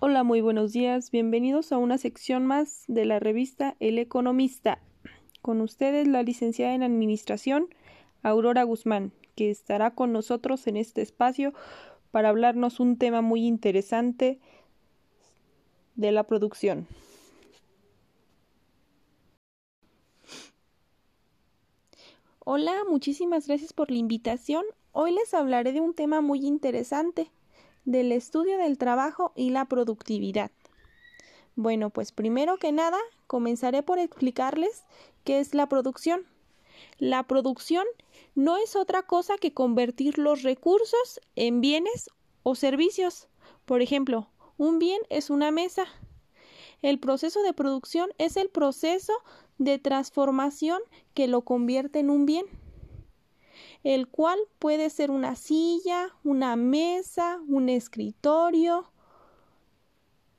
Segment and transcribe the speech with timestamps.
[0.00, 1.10] Hola, muy buenos días.
[1.10, 4.78] Bienvenidos a una sección más de la revista El Economista.
[5.42, 7.66] Con ustedes la licenciada en Administración,
[8.22, 11.52] Aurora Guzmán, que estará con nosotros en este espacio
[12.12, 14.38] para hablarnos un tema muy interesante
[15.96, 16.86] de la producción.
[22.38, 24.64] Hola, muchísimas gracias por la invitación.
[24.92, 27.32] Hoy les hablaré de un tema muy interesante
[27.88, 30.50] del estudio del trabajo y la productividad.
[31.56, 34.84] Bueno, pues primero que nada, comenzaré por explicarles
[35.24, 36.26] qué es la producción.
[36.98, 37.86] La producción
[38.34, 42.10] no es otra cosa que convertir los recursos en bienes
[42.42, 43.26] o servicios.
[43.64, 45.86] Por ejemplo, un bien es una mesa.
[46.82, 49.14] El proceso de producción es el proceso
[49.56, 50.82] de transformación
[51.14, 52.44] que lo convierte en un bien
[53.84, 58.90] el cual puede ser una silla, una mesa, un escritorio,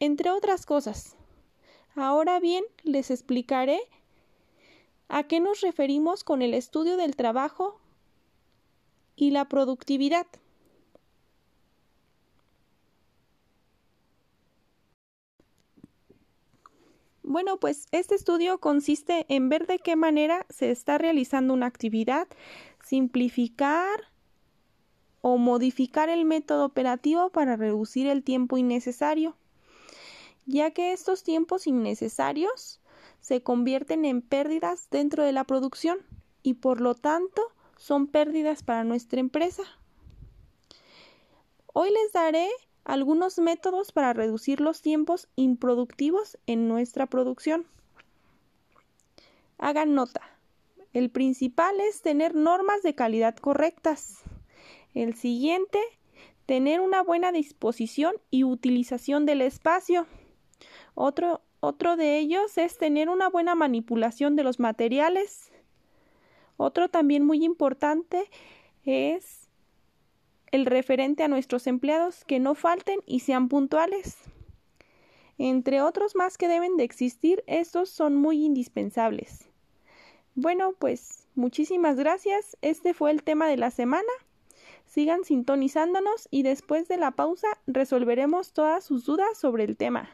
[0.00, 1.16] entre otras cosas.
[1.94, 3.80] Ahora bien, les explicaré
[5.08, 7.80] a qué nos referimos con el estudio del trabajo
[9.14, 10.26] y la productividad.
[17.22, 22.28] Bueno, pues este estudio consiste en ver de qué manera se está realizando una actividad,
[22.92, 24.10] simplificar
[25.22, 29.34] o modificar el método operativo para reducir el tiempo innecesario,
[30.44, 32.82] ya que estos tiempos innecesarios
[33.22, 36.00] se convierten en pérdidas dentro de la producción
[36.42, 37.40] y por lo tanto
[37.78, 39.62] son pérdidas para nuestra empresa.
[41.72, 42.50] Hoy les daré
[42.84, 47.64] algunos métodos para reducir los tiempos improductivos en nuestra producción.
[49.56, 50.31] Hagan nota.
[50.92, 54.22] El principal es tener normas de calidad correctas.
[54.92, 55.78] El siguiente,
[56.44, 60.06] tener una buena disposición y utilización del espacio.
[60.94, 65.50] Otro, otro de ellos es tener una buena manipulación de los materiales.
[66.58, 68.28] Otro también muy importante
[68.84, 69.48] es
[70.50, 74.18] el referente a nuestros empleados que no falten y sean puntuales.
[75.38, 79.51] Entre otros más que deben de existir, estos son muy indispensables.
[80.34, 82.56] Bueno, pues muchísimas gracias.
[82.62, 84.12] Este fue el tema de la semana.
[84.86, 90.10] Sigan sintonizándonos y después de la pausa resolveremos todas sus dudas sobre el tema.